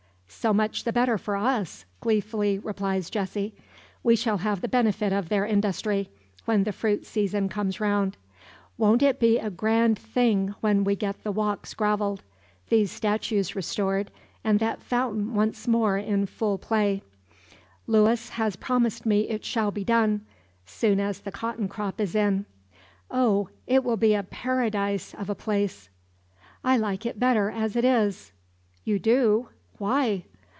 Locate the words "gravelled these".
11.75-12.91